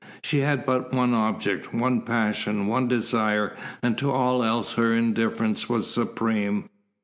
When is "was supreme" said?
5.69-6.69